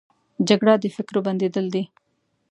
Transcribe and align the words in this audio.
جګړه 0.47 0.73
د 0.79 0.85
فکرو 0.95 1.19
بندېدل 1.27 1.65
دي 1.73 1.83